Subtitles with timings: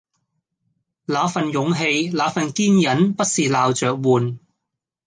[1.05, 4.39] 那份勇氣、那份堅忍不是鬧著玩